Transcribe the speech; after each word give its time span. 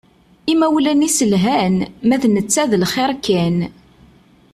Imawlan-is 0.53 1.19
lhan, 1.31 1.77
ma 2.07 2.15
d 2.21 2.23
netta 2.33 2.63
d 2.71 2.71
lxiṛ 2.83 3.11
kan. 3.25 3.57